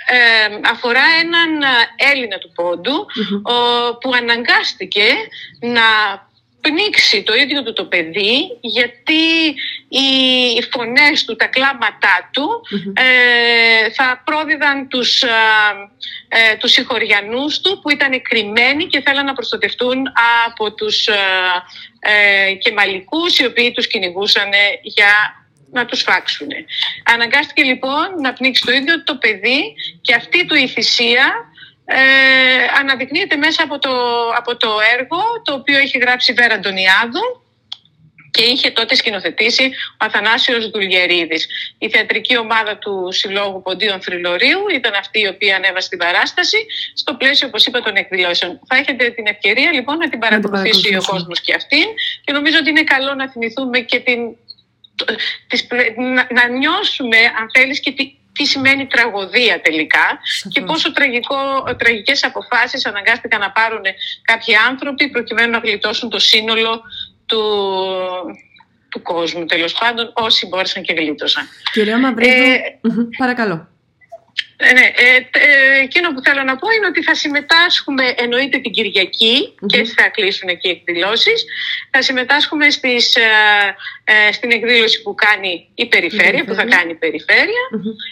ε, 0.05 0.60
αφορά 0.70 1.03
έναν 1.22 1.63
Έλληνα 1.96 2.38
του 2.38 2.51
ποντου 2.55 3.05
που 4.01 4.12
αναγκάστηκε 4.13 5.05
να 5.60 5.81
πνίξει 6.62 7.24
το 7.24 7.34
ίδιο 7.34 7.63
του 7.63 7.74
το 7.74 7.86
παιδί 7.86 8.58
γιατί 8.62 9.24
οι 9.89 10.63
φωνές 10.72 11.25
του, 11.25 11.36
τα 11.36 11.46
κλάματά 11.46 12.29
του 12.31 12.62
ε, 12.93 13.89
θα 13.89 14.22
πρόδιδαν 14.25 14.88
τους, 14.88 15.22
ε, 15.22 15.29
ε, 16.27 16.55
τους 16.55 16.72
συγχωριανούς 16.72 17.62
του 17.62 17.79
που 17.81 17.89
ήταν 17.89 18.22
κρυμμένοι 18.22 18.86
και 18.86 19.01
θέλαν 19.01 19.25
να 19.25 19.34
προστατευτούν 19.34 20.08
από 20.48 20.74
τους 20.74 21.08
ε, 21.08 21.13
ε, 22.00 22.53
κεμαλικούς 22.53 23.39
οι 23.39 23.46
οποίοι 23.46 23.72
τους 23.72 23.88
κυνηγούσαν 23.88 24.50
για 24.81 25.40
να 25.72 25.86
τους 25.86 26.01
φάξουν. 26.01 26.48
Αναγκάστηκε 27.04 27.63
λοιπόν 27.63 28.08
να 28.22 28.34
πνίξει 28.34 28.63
το 28.66 28.72
ίδιο 28.72 29.04
το 29.04 29.16
παιδί 29.16 29.74
και 30.01 30.16
αυτή 30.16 30.46
του 30.46 30.56
η 30.56 30.68
θυσία 30.68 31.34
ε, 31.86 32.00
αναδεικνύεται 32.80 33.36
μέσα 33.36 33.63
από 33.63 33.80
το, 33.80 33.92
από 34.38 34.58
το 34.58 34.70
έργο 34.98 35.22
το 35.44 35.54
οποίο 35.54 35.78
έχει 35.78 35.98
γράψει 35.98 36.32
η 36.32 36.36
Βέρα 36.36 36.54
Αντωνιάδου 36.54 37.42
και 38.32 38.44
είχε 38.44 38.72
τότε 38.72 38.96
σκηνοθετήσει 38.96 39.63
ο 39.92 40.06
Αθανάσιος 40.06 40.70
Δουλγερίδης. 40.70 41.48
Η 41.78 41.90
θεατρική 41.90 42.38
ομάδα 42.38 42.78
του 42.78 43.08
Συλλόγου 43.12 43.62
Ποντίων 43.62 44.01
Θρυλωρίου 44.01 44.60
ήταν 44.74 44.94
αυτή 44.94 45.20
η 45.20 45.28
οποία 45.28 45.56
ανέβασε 45.56 45.90
την 45.90 45.98
παράσταση 45.98 46.58
στο 46.94 47.13
πλαίσιο, 47.13 47.48
όπως 47.48 47.66
είπα, 47.66 47.82
των 47.82 47.96
εκδηλώσεων. 47.96 48.60
Θα 48.68 48.75
έχετε 48.75 49.10
την 49.10 49.25
ευκαιρία 49.28 49.72
λοιπόν 49.72 49.98
να 49.98 50.10
την 50.10 50.20
παρακολουθήσει 50.20 50.96
ο 50.96 51.01
κόσμος 51.06 51.42
και 51.42 51.54
αυτήν 51.54 51.86
και 52.24 52.32
νομίζω 52.32 52.58
ότι 52.60 52.70
είναι 52.70 52.84
καλό 52.84 53.13
να 53.13 53.30
θυμηθούμε 53.30 53.80
και 53.80 54.00
την, 54.00 54.20
να, 55.98 56.27
να 56.29 56.48
νιώσουμε, 56.48 57.17
αν 57.17 57.50
θέλεις, 57.53 57.79
και 57.79 57.91
τη, 57.91 58.15
τι 58.31 58.46
σημαίνει 58.46 58.88
τραγωδία 58.88 59.62
τελικά 59.62 60.20
και 60.50 60.62
πόσο 60.62 60.91
τραγικό, 60.91 61.36
τραγικές 61.77 62.24
αποφάσεις 62.24 62.86
αναγκάστηκαν 62.86 63.39
να 63.39 63.51
πάρουν 63.51 63.81
κάποιοι 64.22 64.55
άνθρωποι 64.55 65.10
προκειμένου 65.10 65.51
να 65.51 65.58
γλιτώσουν 65.58 66.10
το 66.10 66.20
σύνολο 66.20 66.81
του, 67.25 67.41
του 68.89 69.01
κόσμου 69.01 69.46
τέλος 69.46 69.74
πάντων 69.74 70.12
όσοι 70.13 70.48
μπόρεσαν 70.48 70.84
και 70.84 70.93
γλίτωσαν. 70.93 71.48
Κυρία 71.72 72.00
Μαυρίδου, 72.00 72.34
ε, 72.34 72.77
παρακαλώ. 73.17 73.71
Ε, 74.63 74.74
ναι, 74.74 74.86
ε, 74.96 75.15
ε, 75.32 75.80
εκείνο 75.82 76.13
που 76.13 76.22
θέλω 76.22 76.44
να 76.44 76.56
πω 76.58 76.68
είναι 76.75 76.86
ότι 76.86 77.03
θα 77.03 77.15
συμμετάσχουμε 77.15 78.13
εννοείται 78.18 78.58
την 78.58 78.72
κυριακη 78.72 79.56
και 79.65 79.84
θα 79.84 80.10
κλείσουν 80.10 80.50
εκεί 80.50 80.68
οι 80.68 80.72
εκδηλώσεις. 80.72 81.46
Θα 81.91 82.01
συμμετάσχουμε 82.01 82.70
στις, 82.70 83.15
ε, 83.15 83.22
ε, 84.03 84.32
στην 84.32 84.51
εκδήλωση 84.51 85.01
που 85.01 85.15
κάνει 85.15 85.70
η 85.75 85.86
περιφέρεια, 85.88 86.44
που 86.46 86.53
θα 86.53 86.65
κάνει 86.65 86.91
η 86.91 86.96
περιφερεια 86.96 87.63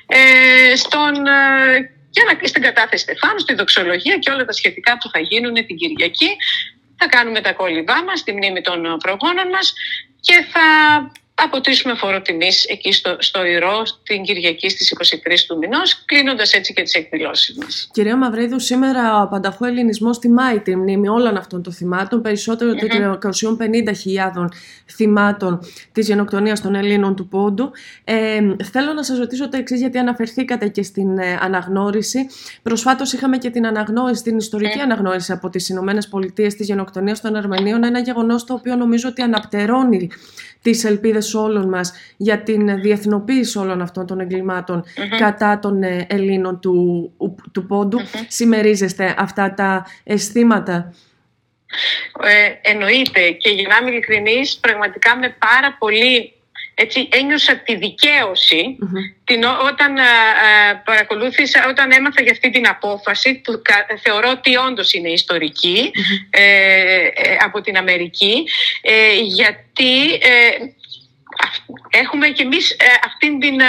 ε, 0.07 0.75
στον, 0.75 1.13
για 2.15 2.23
να, 2.27 2.47
στην 2.47 2.61
κατάθεση 2.61 3.03
Στεφάνου, 3.03 3.39
στη 3.39 3.53
δοξολογία 3.53 4.17
και 4.17 4.31
όλα 4.31 4.45
τα 4.45 4.51
σχετικά 4.51 4.97
που 4.97 5.09
θα 5.09 5.19
γίνουν 5.19 5.53
την 5.53 5.75
Κυριακή. 5.75 6.29
Θα 6.97 7.07
κάνουμε 7.07 7.41
τα 7.41 7.53
κόλληβά 7.53 8.03
μας, 8.03 8.23
τη 8.23 8.31
μνήμη 8.31 8.61
των 8.61 8.97
προγόνων 8.97 9.47
μας 9.49 9.73
και 10.19 10.45
θα 10.51 10.67
αποτίσουμε 11.43 11.95
φόρο 11.95 12.21
τιμή 12.21 12.47
εκεί 12.67 12.91
στο, 12.91 13.15
στο 13.19 13.45
Ηρώ 13.45 13.83
την 14.03 14.23
Κυριακή 14.23 14.69
στις 14.69 14.93
23 15.27 15.33
του 15.47 15.57
μηνός, 15.57 16.03
κλείνοντας 16.05 16.53
έτσι 16.53 16.73
και 16.73 16.81
τις 16.81 16.93
εκδηλώσεις 16.93 17.57
μας. 17.57 17.89
Κυρία 17.91 18.17
Μαυρίδου, 18.17 18.59
σήμερα 18.59 19.21
ο 19.21 19.27
Πανταχού 19.27 19.65
Ελληνισμός 19.65 20.19
τιμάει 20.19 20.59
τη 20.59 20.75
μνήμη 20.75 21.07
όλων 21.07 21.37
αυτών 21.37 21.63
των 21.63 21.73
θυμάτων, 21.73 22.21
περισσότερο 22.21 22.71
mm-hmm. 22.71 23.19
των 23.19 23.57
350.000 24.35 24.45
θυμάτων 24.85 25.59
της 25.91 26.07
γενοκτονίας 26.07 26.61
των 26.61 26.75
Ελλήνων 26.75 27.15
του 27.15 27.27
Πόντου. 27.27 27.71
Ε, 28.03 28.39
θέλω 28.71 28.93
να 28.93 29.03
σας 29.03 29.17
ρωτήσω 29.17 29.49
το 29.49 29.57
εξής, 29.57 29.79
γιατί 29.79 29.97
αναφερθήκατε 29.97 30.67
και 30.67 30.83
στην 30.83 31.17
ε, 31.17 31.39
αναγνώριση. 31.41 32.27
Προσφάτως 32.61 33.13
είχαμε 33.13 33.37
και 33.37 33.49
την 33.49 33.65
αναγνώριση, 33.65 34.23
την 34.23 34.37
ιστορική 34.37 34.79
αναγνώριση 34.79 35.31
από 35.31 35.49
τις 35.49 35.69
Ηνωμένες 35.69 36.07
Πολιτείες 36.07 36.55
της 36.55 36.67
γενοκτονίας 36.67 37.21
των 37.21 37.35
Αρμενίων, 37.35 37.83
ένα 37.83 37.99
γεγονός 37.99 38.43
το 38.43 38.53
οποίο 38.53 38.75
νομίζω 38.75 39.09
ότι 39.09 39.21
αναπτερώνει 39.21 40.09
τις 40.61 40.83
ελπίδες 40.83 41.25
όλων 41.35 41.69
μας 41.69 41.93
για 42.17 42.39
την 42.43 42.81
διεθνοποίηση 42.81 43.57
όλων 43.57 43.81
αυτών 43.81 44.05
των 44.05 44.19
εγκληματων 44.19 44.83
κατά 45.17 45.59
των 45.59 45.83
ε, 45.83 46.05
Ελλήνων 46.09 46.59
του, 46.59 47.11
του 47.51 47.65
ποντου 47.65 47.99
mm 47.99 48.25
Συμμερίζεστε 48.27 49.15
αυτά 49.17 49.53
τα 49.53 49.85
αισθήματα; 50.03 50.93
Ε, 52.21 52.71
εννοείται. 52.71 53.31
Και 53.31 53.49
για 53.49 53.67
να 53.67 53.77
είμαι 53.77 53.89
ειλικρινής 53.89 54.57
πραγματικά 54.57 55.17
με 55.17 55.35
πάρα 55.39 55.75
πολύ 55.79 56.33
έτσι, 56.81 57.09
ένιωσα 57.11 57.55
τη 57.55 57.75
δικαιωση 57.75 58.77
την, 59.23 59.43
όταν 59.43 59.97
ε, 59.97 60.01
ε, 60.01 60.81
παρακολούθησα, 60.85 61.65
όταν 61.69 61.91
έμαθα 61.91 62.21
για 62.21 62.31
αυτή 62.31 62.49
την 62.49 62.67
απόφαση 62.67 63.41
που 63.43 63.61
θεωρώ 64.03 64.29
ότι 64.29 64.55
όντως 64.55 64.93
είναι 64.93 65.09
ε, 66.29 67.35
από 67.39 67.61
την 67.61 67.77
Αμερική 67.77 68.43
γιατί 69.23 70.19
έχουμε 71.89 72.27
και 72.27 72.43
εμείς 72.43 72.75
αυτήν 73.05 73.39
την 73.39 73.59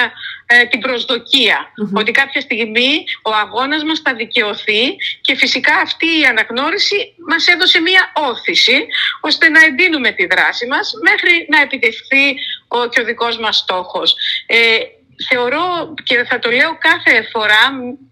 ε, 0.53 0.65
την 0.65 0.81
προσδοκια 0.81 1.73
ότι 1.93 2.11
κάποια 2.12 2.41
στιγμή 2.41 3.05
ο 3.23 3.31
αγώνας 3.31 3.85
μας 3.85 4.00
θα 4.05 4.15
δικαιωθεί 4.15 4.97
και 5.21 5.35
φυσικά 5.35 5.75
αυτή 5.75 6.07
η 6.07 6.25
αναγνώριση 6.25 7.15
μας 7.29 7.47
έδωσε 7.47 7.81
μία 7.81 8.12
όθηση 8.15 8.87
ώστε 9.21 9.49
να 9.49 9.61
εντείνουμε 9.65 10.11
τη 10.11 10.27
δράση 10.27 10.67
μας 10.67 10.93
μέχρι 11.03 11.47
να 11.49 11.61
επιτευχθεί 11.61 12.35
ο, 12.69 12.89
και 12.89 13.00
ο 13.00 13.05
δικός 13.05 13.39
μας 13.39 13.57
στόχος. 13.57 14.15
Ε, 14.47 14.79
θεωρώ 15.29 15.95
και 16.03 16.25
θα 16.25 16.39
το 16.39 16.50
λέω 16.50 16.79
κάθε 16.79 17.29
φορά, 17.33 17.62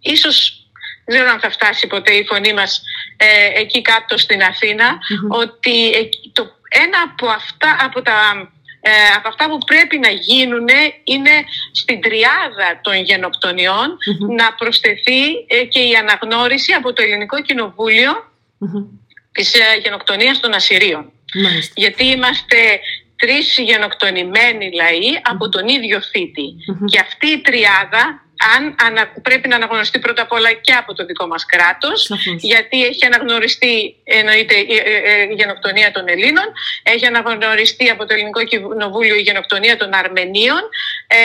ίσως 0.00 0.66
δεν 1.04 1.16
ξέρω 1.16 1.30
αν 1.30 1.40
θα 1.40 1.50
φτάσει 1.50 1.86
ποτέ 1.86 2.12
η 2.12 2.24
φωνή 2.24 2.52
μας 2.52 2.82
ε, 3.16 3.60
εκεί 3.60 3.82
κάτω 3.82 4.18
στην 4.18 4.42
αθηνα 4.42 4.98
ότι 5.28 5.92
το, 6.32 6.42
ένα 6.68 6.98
από 7.12 7.26
αυτά, 7.28 7.76
από 7.80 8.02
τα 8.02 8.50
ε, 8.88 9.16
από 9.16 9.28
αυτά 9.28 9.48
που 9.50 9.58
πρέπει 9.58 9.98
να 9.98 10.08
γίνουν 10.08 10.68
είναι 11.04 11.44
στην 11.72 12.00
τριάδα 12.00 12.68
των 12.82 12.94
γενοκτονιων 12.94 13.96
να 14.36 14.54
προσθεθεί 14.54 15.22
ε, 15.46 15.64
και 15.64 15.80
η 15.80 15.94
αναγνώριση 15.94 16.72
από 16.72 16.92
το 16.92 17.02
Ελληνικό 17.02 17.42
Κοινοβούλιο 17.42 18.12
mm-hmm. 18.12 18.84
της 19.32 19.54
ε, 19.54 19.78
γενοκτονίας 19.82 20.40
των 20.40 20.54
Ασσυρίων. 20.54 21.12
Γιατί 21.74 22.04
είμαστε 22.04 22.80
τρεις 23.16 23.58
γενοκτονημένοι 23.58 24.72
λαοί 24.74 25.10
από 25.22 25.48
τον 25.48 25.68
ίδιο 25.68 26.00
Και 26.84 27.00
αυτή 27.00 27.26
η 27.26 27.40
τριάδα 27.40 28.27
αν 28.38 29.10
πρέπει 29.22 29.48
να 29.48 29.56
αναγνωριστεί 29.56 29.98
πρώτα 29.98 30.22
απ' 30.22 30.32
όλα 30.32 30.52
και 30.52 30.72
από 30.72 30.94
το 30.94 31.04
δικό 31.04 31.26
μας 31.26 31.46
κράτος, 31.46 32.10
γιατί 32.38 32.84
έχει 32.84 33.06
αναγνωριστεί 33.06 33.96
εννοείται, 34.04 34.54
η, 34.54 34.66
η, 35.30 35.34
γενοκτονία 35.34 35.90
των 35.92 36.08
Ελλήνων, 36.08 36.44
έχει 36.82 37.06
αναγνωριστεί 37.06 37.90
από 37.90 38.06
το 38.06 38.14
Ελληνικό 38.14 38.44
Κοινοβούλιο 38.44 39.14
η 39.14 39.20
γενοκτονία 39.20 39.76
των 39.76 39.94
Αρμενίων. 39.94 40.62
Ε, 41.06 41.16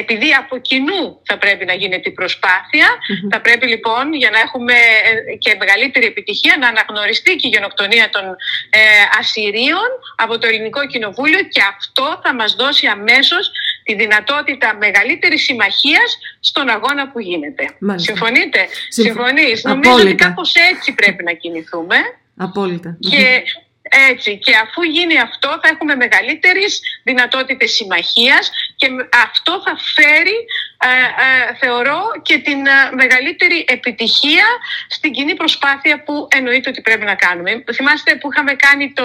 επειδή 0.00 0.32
από 0.32 0.58
κοινού 0.58 1.20
θα 1.24 1.38
πρέπει 1.38 1.64
να 1.64 1.74
γίνεται 1.74 2.08
η 2.08 2.12
προσπαθεια 2.12 2.88
θα 3.30 3.40
πρέπει 3.40 3.66
λοιπόν 3.66 4.14
για 4.14 4.30
να 4.30 4.38
έχουμε 4.38 4.72
ε, 4.72 5.36
και 5.36 5.56
μεγαλύτερη 5.58 6.06
επιτυχία 6.06 6.56
να 6.60 6.68
αναγνωριστεί 6.68 7.36
και 7.36 7.46
η 7.46 7.50
γενοκτονία 7.50 8.10
των 8.10 8.24
ε, 8.70 8.80
Ασσυρίων 9.18 9.88
από 10.16 10.38
το 10.38 10.46
Ελληνικό 10.46 10.86
Κοινοβούλιο 10.86 11.42
και 11.42 11.62
αυτό 11.76 12.20
θα 12.24 12.34
μας 12.34 12.54
δώσει 12.54 12.86
αμέσως 12.86 13.50
τη 13.88 13.94
δυνατότητα 13.94 14.76
μεγαλύτερης 14.76 15.42
συμμαχίας 15.42 16.18
στον 16.40 16.68
αγώνα 16.68 17.08
που 17.10 17.20
γίνεται. 17.20 17.64
Μάλιστα. 17.78 18.12
Συμφωνείτε; 18.12 18.66
Συμφωνείς; 18.88 19.64
Νομίζω 19.64 19.94
ότι 19.94 20.14
κάπως 20.14 20.54
έτσι 20.54 20.94
πρέπει 20.94 21.22
να 21.24 21.32
κινηθούμε. 21.32 21.96
Απόλυτα. 22.36 22.96
Και 23.00 23.42
έτσι, 23.90 24.38
και 24.38 24.56
αφού 24.56 24.82
γίνει 24.82 25.18
αυτό 25.18 25.48
θα 25.62 25.68
έχουμε 25.68 25.94
μεγαλύτερες 25.94 26.80
δυνατότητες 27.02 27.70
συμμαχίας 27.70 28.50
και 28.76 28.88
αυτό 29.24 29.62
θα 29.64 29.78
φέρει, 29.94 30.38
ε, 30.82 30.88
ε, 30.88 31.54
θεωρώ, 31.60 32.00
και 32.22 32.38
την 32.38 32.66
ε, 32.66 32.90
μεγαλύτερη 32.94 33.64
επιτυχία 33.68 34.46
στην 34.88 35.12
κοινή 35.12 35.34
προσπάθεια 35.34 36.02
που 36.02 36.28
εννοείται 36.30 36.70
ότι 36.70 36.80
πρέπει 36.80 37.04
να 37.04 37.14
κάνουμε. 37.14 37.64
Θυμάστε 37.74 38.14
που 38.16 38.28
είχαμε 38.32 38.54
κάνει 38.54 38.92
το, 38.92 39.04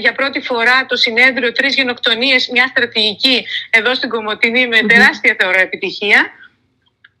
για 0.00 0.12
πρώτη 0.12 0.40
φορά 0.40 0.86
το 0.86 0.96
συνέδριο 0.96 1.52
τρεις 1.52 1.74
γενοκτονίες, 1.74 2.48
μια 2.48 2.66
στρατηγική 2.66 3.46
εδώ 3.70 3.94
στην 3.94 4.08
Κομωτινή 4.08 4.66
με 4.66 4.78
τεράστια 4.80 5.36
θεωρώ 5.38 5.58
επιτυχία 5.58 6.32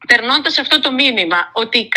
περνώντας 0.06 0.58
αυτό 0.58 0.80
το 0.80 0.92
μήνυμα 0.92 1.50
ότι 1.52 1.88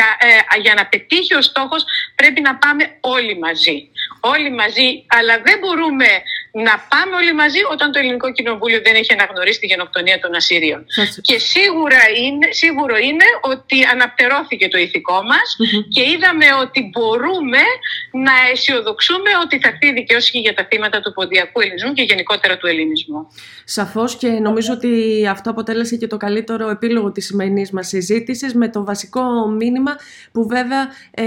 για 0.62 0.74
να 0.74 0.86
πετύχει 0.86 1.36
ο 1.36 1.42
στόχος 1.42 1.84
πρέπει 2.16 2.42
να 2.42 2.56
πάμε 2.56 2.98
όλοι 3.00 3.38
μαζί 3.38 3.90
όλοι 4.24 4.52
μαζί, 4.52 5.06
αλλά 5.08 5.42
δεν 5.46 5.60
μπορούμε 5.60 6.08
να 6.54 6.74
πάμε 6.92 7.14
όλοι 7.22 7.34
μαζί 7.34 7.62
όταν 7.72 7.92
το 7.92 8.00
Ελληνικό 8.00 8.32
Κοινοβούλιο 8.32 8.80
δεν 8.84 8.96
έχει 8.96 9.14
αναγνωρίσει 9.14 9.60
τη 9.60 9.66
γενοκτονία 9.66 10.20
των 10.20 10.36
Ασσύριων. 10.36 10.86
Και 11.22 11.38
σίγουρα 11.38 12.02
είναι, 12.24 12.48
σίγουρο 12.52 12.96
είναι 12.98 13.28
ότι 13.42 13.78
αναπτερώθηκε 13.94 14.68
το 14.68 14.78
ηθικό 14.78 15.18
μας 15.32 15.48
και 15.96 16.02
είδαμε 16.12 16.48
ότι 16.64 16.80
μπορούμε 16.92 17.64
να 18.12 18.34
αισιοδοξούμε 18.52 19.30
ότι 19.44 19.60
θα 19.60 19.68
έρθει 19.68 19.88
η 19.88 19.94
δικαιώση 19.94 20.32
και 20.32 20.40
για 20.40 20.54
τα 20.54 20.64
θύματα 20.70 21.02
του 21.02 21.12
ποντιακού 21.14 21.62
ελληνισμού 21.62 21.94
και 21.94 22.02
γενικότερα 22.02 22.58
του 22.58 22.68
ελληνισμού. 22.68 23.28
Σαφώς 23.64 24.16
και 24.16 24.28
νομίζω 24.28 24.74
ότι 24.74 24.92
αυτό 25.28 25.50
αποτέλεσε 25.50 25.96
και 25.96 26.08
το 26.08 26.18
καλύτερο 26.18 26.70
επίλογο 26.70 27.12
της 27.12 27.26
σημερινής 27.26 27.72
μας 27.72 27.88
συζήτησης 27.88 28.54
με 28.54 28.70
το 28.70 28.84
βασικό 28.84 29.48
μήνυμα 29.48 29.96
που 30.32 30.48
βέβαια 30.48 30.90
ε, 31.12 31.24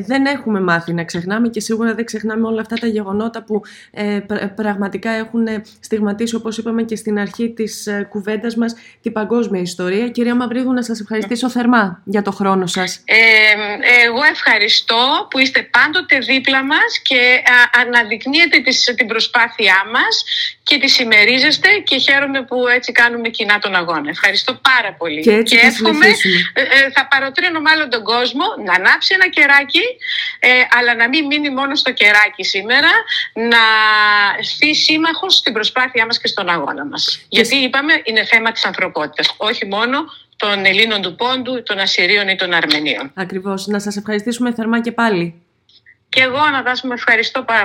δεν 0.00 0.26
έχουμε 0.26 0.60
μάθει 0.60 0.92
να 0.92 1.04
ξεχνάμε 1.04 1.48
και 1.48 1.60
σίγουρα 1.60 1.94
δεν 1.94 2.04
ξεχνάμε 2.04 2.46
όλα 2.46 2.60
αυτά 2.60 2.76
τα 2.76 2.86
γεγονότα 2.86 3.44
που 3.44 3.62
ε, 3.90 4.20
πραγματικά 4.56 5.10
έχουν 5.10 5.46
στιγματίσει 5.80 6.34
όπως 6.34 6.58
είπαμε 6.58 6.82
και 6.82 6.96
στην 6.96 7.18
αρχή 7.18 7.50
της 7.50 7.86
ε, 7.86 8.06
κουβέντας 8.10 8.56
μας 8.56 8.74
την 9.02 9.12
παγκόσμια 9.12 9.60
ιστορία. 9.60 10.08
Κυρία 10.08 10.34
Μαυρίδου 10.34 10.72
να 10.72 10.82
σας 10.82 11.00
ευχαριστήσω 11.00 11.50
θερμά 11.50 12.02
για 12.04 12.22
το 12.22 12.30
χρόνο 12.30 12.66
σας. 12.66 13.00
Ε, 13.04 13.16
εγώ 14.04 14.22
ευχαριστώ 14.30 15.26
που 15.30 15.38
είστε 15.38 15.62
πάντοτε 15.62 16.18
δίπλα 16.18 16.64
μας 16.64 16.98
και 17.02 17.42
αναδεικνύετε 17.82 18.62
την 18.96 19.06
προσπάθειά 19.06 19.82
μας 19.92 20.24
και 20.68 20.78
τη 20.78 20.88
συμμερίζεστε 20.88 21.68
και 21.84 21.96
χαίρομαι 21.98 22.42
που 22.42 22.56
έτσι 22.76 22.92
κάνουμε 22.92 23.28
κοινά 23.28 23.58
τον 23.58 23.74
αγώνα. 23.74 24.08
Ευχαριστώ 24.08 24.52
πάρα 24.70 24.92
πολύ. 24.92 25.20
Και, 25.20 25.32
έτσι 25.32 25.56
και 25.56 25.66
εύχομαι, 25.66 26.06
ε, 26.52 26.60
ε, 26.60 26.90
θα 26.94 27.08
παροτρύνω 27.10 27.60
μάλλον 27.60 27.90
τον 27.90 28.02
κόσμο 28.02 28.44
να 28.66 28.72
ανάψει 28.72 29.14
ένα 29.14 29.28
κεράκι, 29.28 29.84
ε, 30.38 30.48
αλλά 30.78 30.94
να 30.94 31.08
μην 31.08 31.26
μείνει 31.26 31.50
μόνο 31.50 31.74
στο 31.74 31.92
κεράκι 31.92 32.44
σήμερα, 32.44 32.90
να 33.32 33.62
στεί 34.42 34.74
σύμμαχος 34.74 35.34
στην 35.34 35.52
προσπάθειά 35.52 36.06
μας 36.06 36.20
και 36.20 36.28
στον 36.28 36.48
αγώνα 36.48 36.84
μας. 36.84 37.26
Γιατί 37.28 37.56
είπαμε 37.56 37.92
είναι 38.04 38.24
θέμα 38.24 38.52
της 38.52 38.64
ανθρωπότητας, 38.64 39.34
όχι 39.36 39.66
μόνο 39.66 39.98
των 40.36 40.64
Ελλήνων 40.64 41.02
του 41.02 41.14
Πόντου, 41.14 41.62
των 41.62 41.78
Ασσυρίων 41.78 42.28
ή 42.28 42.36
των 42.36 42.52
Αρμενίων. 42.52 43.10
Ακριβώς. 43.14 43.66
Να 43.66 43.78
σας 43.78 43.96
ευχαριστήσουμε 43.96 44.52
θερμά 44.54 44.80
και 44.80 44.92
πάλι. 44.92 45.40
Και 46.08 46.22
εγώ, 46.22 46.38
Αναδάσου, 46.38 46.86
με 46.86 46.94
ευχαριστώ 46.94 47.42
πάρα 47.42 47.64